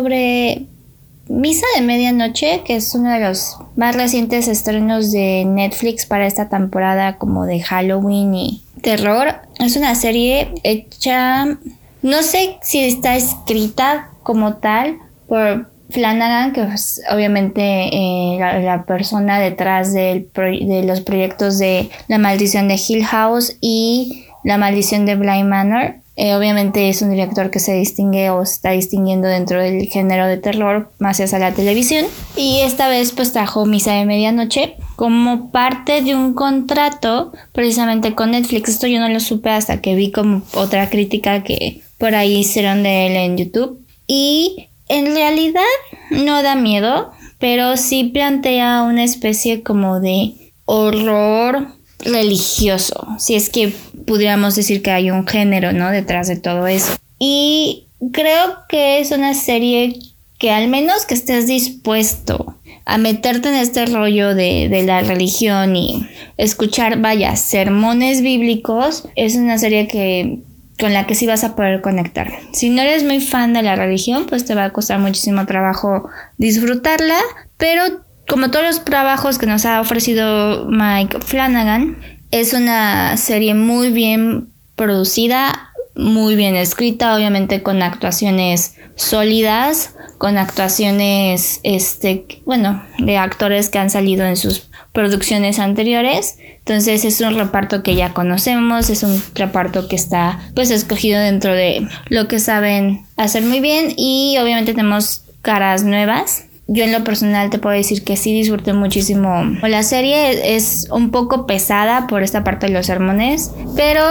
[0.00, 0.66] fue
[1.28, 6.48] Misa de Medianoche, que es uno de los más recientes estrenos de Netflix para esta
[6.48, 9.34] temporada como de Halloween y terror.
[9.58, 11.44] Es una serie hecha,
[12.02, 19.38] no sé si está escrita como tal por Flanagan, que es obviamente eh, la, persona
[19.38, 20.26] detrás de
[20.84, 26.01] los proyectos de La Maldición de Hill House y La Maldición de Blind Manor.
[26.14, 30.36] Eh, obviamente es un director que se distingue o está distinguiendo dentro del género de
[30.36, 32.04] terror más hacia la televisión.
[32.36, 38.32] Y esta vez pues trajo Misa de Medianoche como parte de un contrato precisamente con
[38.32, 38.70] Netflix.
[38.70, 42.82] Esto yo no lo supe hasta que vi como otra crítica que por ahí hicieron
[42.82, 43.80] de él en YouTube.
[44.06, 45.62] Y en realidad
[46.10, 51.68] no da miedo, pero sí plantea una especie como de horror
[52.02, 53.72] religioso, si es que
[54.06, 55.90] pudiéramos decir que hay un género, ¿no?
[55.90, 56.92] Detrás de todo eso.
[57.18, 59.98] Y creo que es una serie
[60.38, 65.76] que al menos que estés dispuesto a meterte en este rollo de, de, la religión
[65.76, 66.04] y
[66.36, 70.40] escuchar, vaya, sermones bíblicos, es una serie que
[70.80, 72.32] con la que sí vas a poder conectar.
[72.52, 76.08] Si no eres muy fan de la religión, pues te va a costar muchísimo trabajo
[76.38, 77.20] disfrutarla,
[77.56, 77.84] pero
[78.32, 81.98] como todos los trabajos que nos ha ofrecido Mike Flanagan,
[82.30, 91.60] es una serie muy bien producida, muy bien escrita, obviamente con actuaciones sólidas, con actuaciones,
[91.62, 96.38] este, bueno, de actores que han salido en sus producciones anteriores.
[96.60, 101.52] Entonces es un reparto que ya conocemos, es un reparto que está pues escogido dentro
[101.52, 107.04] de lo que saben hacer muy bien y obviamente tenemos caras nuevas yo en lo
[107.04, 109.42] personal te puedo decir que sí disfruté muchísimo.
[109.62, 114.02] La serie es un poco pesada por esta parte de los sermones, pero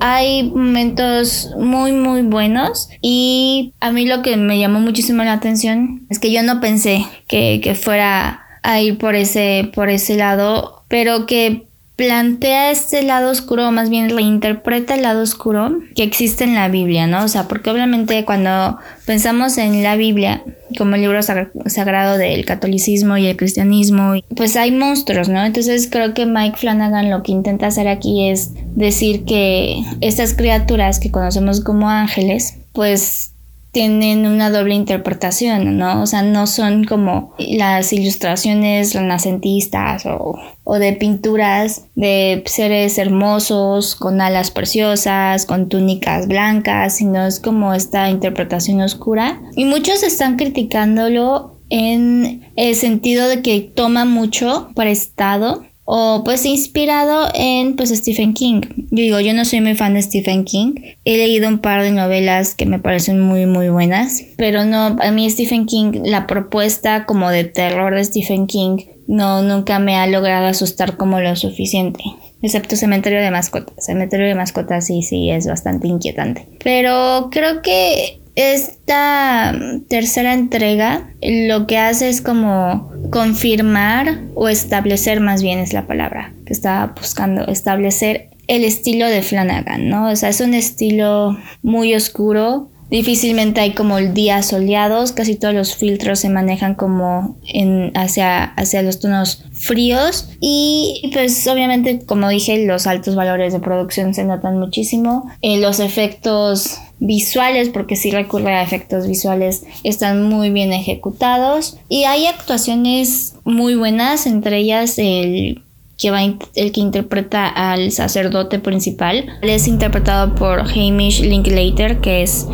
[0.00, 6.06] hay momentos muy muy buenos y a mí lo que me llamó muchísimo la atención
[6.08, 10.82] es que yo no pensé que, que fuera a ir por ese, por ese lado,
[10.88, 16.44] pero que plantea este lado oscuro, o más bien reinterpreta el lado oscuro que existe
[16.44, 17.24] en la Biblia, ¿no?
[17.24, 20.44] O sea, porque obviamente cuando pensamos en la Biblia
[20.76, 25.44] como el libro sagrado del catolicismo y el cristianismo, pues hay monstruos, ¿no?
[25.44, 31.00] Entonces creo que Mike Flanagan lo que intenta hacer aquí es decir que estas criaturas
[31.00, 33.32] que conocemos como ángeles, pues
[33.72, 36.02] tienen una doble interpretación, ¿no?
[36.02, 40.38] O sea, no son como las ilustraciones renacentistas o,
[40.78, 48.10] de pinturas de seres hermosos, con alas preciosas, con túnicas blancas, sino es como esta
[48.10, 49.40] interpretación oscura.
[49.56, 57.28] Y muchos están criticándolo en el sentido de que toma mucho prestado o pues inspirado
[57.32, 58.60] en pues Stephen King.
[58.90, 60.74] Yo digo, yo no soy muy fan de Stephen King.
[61.06, 65.10] He leído un par de novelas que me parecen muy muy buenas, pero no, a
[65.12, 70.06] mí Stephen King, la propuesta como de terror de Stephen King no nunca me ha
[70.06, 72.04] logrado asustar como lo suficiente.
[72.42, 73.86] Excepto Cementerio de Mascotas.
[73.86, 76.46] Cementerio de Mascotas sí, sí, es bastante inquietante.
[76.62, 79.52] Pero creo que esta
[79.88, 86.32] tercera entrega lo que hace es como confirmar o establecer más bien es la palabra
[86.46, 90.08] que estaba buscando, establecer el estilo de Flanagan, ¿no?
[90.08, 95.74] O sea, es un estilo muy oscuro, difícilmente hay como días soleados, casi todos los
[95.74, 102.64] filtros se manejan como en hacia, hacia los tonos fríos y pues obviamente como dije
[102.66, 108.54] los altos valores de producción se notan muchísimo, eh, los efectos visuales, porque si recurre
[108.54, 111.78] a efectos visuales, están muy bien ejecutados.
[111.88, 115.62] Y hay actuaciones muy buenas, entre ellas el
[115.98, 119.26] que va el que interpreta al sacerdote principal.
[119.42, 122.46] es interpretado por Hamish Linklater, que es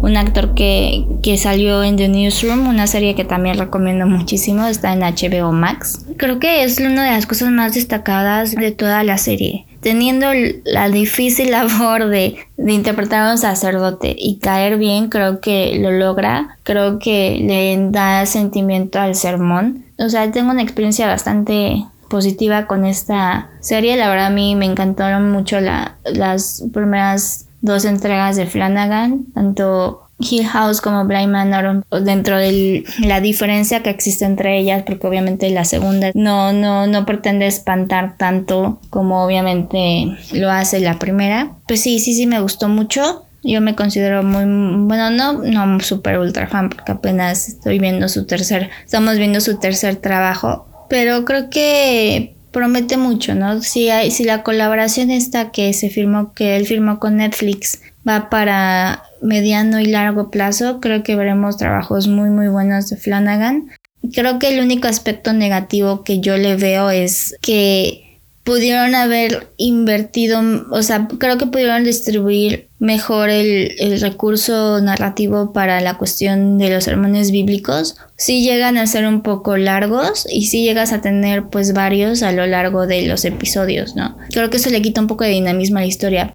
[0.00, 4.92] un actor que, que salió en The Newsroom, una serie que también recomiendo muchísimo, está
[4.92, 6.06] en HBO Max.
[6.16, 10.28] Creo que es una de las cosas más destacadas de toda la serie teniendo
[10.64, 16.56] la difícil labor de, interpretar a un sacerdote y caer bien, creo que lo logra,
[16.62, 19.84] creo que le da sentimiento al sermón.
[19.98, 23.96] O sea, tengo una experiencia bastante positiva con esta serie.
[23.96, 30.46] La verdad a mí me encantaron mucho las primeras dos entregas de Flanagan, tanto Hill
[30.46, 35.64] House como Blind Manor dentro de la diferencia que existe entre ellas porque obviamente la
[35.64, 41.98] segunda no no no pretende espantar tanto como obviamente lo hace la primera pues sí
[41.98, 44.44] sí sí me gustó mucho yo me considero muy
[44.86, 49.58] bueno no no super ultra fan porque apenas estoy viendo su tercer estamos viendo su
[49.58, 53.62] tercer trabajo pero creo que promete mucho, ¿no?
[53.62, 58.28] Si hay, si la colaboración esta que se firmó, que él firmó con Netflix, va
[58.30, 63.70] para mediano y largo plazo, creo que veremos trabajos muy muy buenos de Flanagan.
[64.12, 68.12] Creo que el único aspecto negativo que yo le veo es que
[68.44, 70.40] pudieron haber invertido,
[70.70, 76.84] o sea, creo que pudieron distribuir mejor el, recurso narrativo para la cuestión de los
[76.84, 77.96] sermones bíblicos.
[78.16, 82.32] Sí llegan a ser un poco largos y sí llegas a tener pues varios a
[82.32, 84.16] lo largo de los episodios, ¿no?
[84.32, 86.34] Creo que eso le quita un poco de dinamismo a la historia.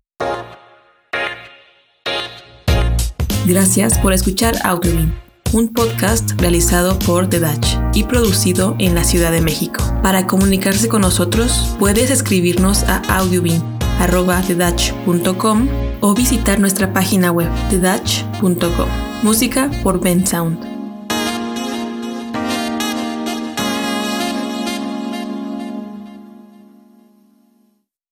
[3.47, 5.11] Gracias por escuchar Audiobeam
[5.53, 9.83] un podcast realizado por The Dutch y producido en la Ciudad de México.
[10.03, 13.67] Para comunicarse con nosotros, puedes escribirnos a audiobeam.com
[16.01, 18.89] o visitar nuestra página web thedutch.com.
[19.23, 20.76] Música por Ben Sound.